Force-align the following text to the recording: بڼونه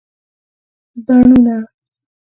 بڼونه 1.05 1.57